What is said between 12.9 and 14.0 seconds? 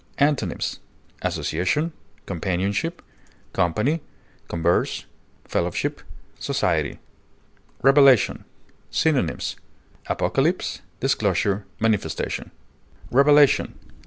Revelation (L.